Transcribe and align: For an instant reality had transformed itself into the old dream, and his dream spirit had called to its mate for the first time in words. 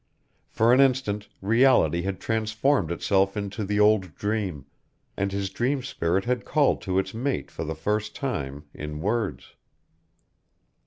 For 0.49 0.73
an 0.73 0.79
instant 0.79 1.29
reality 1.43 2.01
had 2.01 2.19
transformed 2.19 2.91
itself 2.91 3.37
into 3.37 3.63
the 3.63 3.79
old 3.79 4.15
dream, 4.15 4.65
and 5.15 5.31
his 5.31 5.51
dream 5.51 5.83
spirit 5.83 6.25
had 6.25 6.43
called 6.43 6.81
to 6.81 6.97
its 6.97 7.13
mate 7.13 7.51
for 7.51 7.63
the 7.63 7.75
first 7.75 8.15
time 8.15 8.63
in 8.73 8.99
words. 8.99 9.53